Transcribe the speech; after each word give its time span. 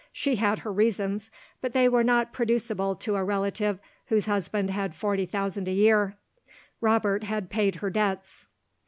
She 0.11 0.37
had 0.37 0.57
her 0.65 0.71
reasons 0.73 1.29
but 1.61 1.73
they 1.73 1.87
were 1.87 2.03
not 2.03 2.33
producible 2.33 2.95
to 2.95 3.17
a 3.17 3.23
relative 3.23 3.77
whose 4.07 4.25
husband 4.25 4.71
had 4.71 4.95
forty 4.95 5.27
thousand 5.27 5.67
a 5.67 5.71
year. 5.73 6.17
Robert 6.79 7.25
had 7.25 7.51
paid 7.51 7.75
her 7.75 7.91
debts. 7.91 8.47